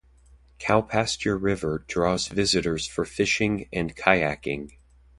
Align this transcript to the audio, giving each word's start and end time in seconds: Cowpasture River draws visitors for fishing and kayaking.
Cowpasture 0.57 1.37
River 1.39 1.85
draws 1.87 2.25
visitors 2.27 2.87
for 2.87 3.05
fishing 3.05 3.69
and 3.71 3.95
kayaking. 3.95 4.71